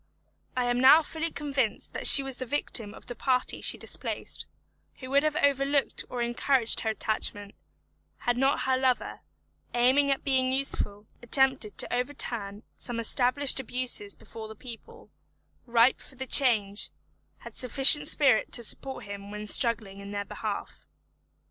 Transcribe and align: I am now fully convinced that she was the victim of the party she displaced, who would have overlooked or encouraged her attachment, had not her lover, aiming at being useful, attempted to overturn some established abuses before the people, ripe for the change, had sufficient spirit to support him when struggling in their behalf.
I 0.57 0.65
am 0.65 0.79
now 0.79 1.03
fully 1.03 1.29
convinced 1.29 1.93
that 1.93 2.07
she 2.07 2.23
was 2.23 2.37
the 2.37 2.45
victim 2.47 2.95
of 2.95 3.05
the 3.05 3.13
party 3.13 3.61
she 3.61 3.77
displaced, 3.77 4.47
who 4.95 5.11
would 5.11 5.21
have 5.21 5.35
overlooked 5.35 6.03
or 6.09 6.23
encouraged 6.23 6.79
her 6.79 6.89
attachment, 6.89 7.53
had 8.21 8.35
not 8.35 8.61
her 8.61 8.75
lover, 8.79 9.19
aiming 9.75 10.09
at 10.09 10.23
being 10.23 10.51
useful, 10.51 11.05
attempted 11.21 11.77
to 11.77 11.93
overturn 11.93 12.63
some 12.75 12.99
established 12.99 13.59
abuses 13.59 14.15
before 14.15 14.47
the 14.47 14.55
people, 14.55 15.11
ripe 15.67 15.99
for 16.01 16.15
the 16.15 16.25
change, 16.25 16.89
had 17.41 17.55
sufficient 17.55 18.07
spirit 18.07 18.51
to 18.53 18.63
support 18.63 19.03
him 19.05 19.29
when 19.29 19.45
struggling 19.45 19.99
in 19.99 20.09
their 20.09 20.25
behalf. 20.25 20.87